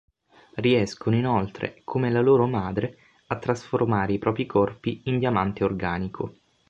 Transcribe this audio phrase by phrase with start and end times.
[0.55, 6.37] Riescono inoltre come la loro "madre" a trasformare i propri corpi in diamante organico.